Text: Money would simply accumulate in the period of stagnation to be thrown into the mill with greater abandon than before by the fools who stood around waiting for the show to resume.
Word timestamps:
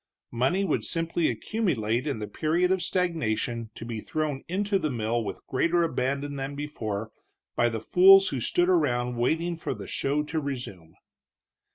Money 0.31 0.63
would 0.65 0.83
simply 0.83 1.27
accumulate 1.29 2.07
in 2.07 2.17
the 2.17 2.25
period 2.27 2.71
of 2.71 2.81
stagnation 2.81 3.69
to 3.75 3.85
be 3.85 3.99
thrown 3.99 4.43
into 4.47 4.79
the 4.79 4.89
mill 4.89 5.23
with 5.23 5.45
greater 5.45 5.83
abandon 5.83 6.37
than 6.37 6.55
before 6.55 7.11
by 7.55 7.69
the 7.69 7.79
fools 7.79 8.29
who 8.29 8.41
stood 8.41 8.67
around 8.67 9.15
waiting 9.15 9.55
for 9.55 9.75
the 9.75 9.85
show 9.85 10.23
to 10.23 10.39
resume. 10.39 10.95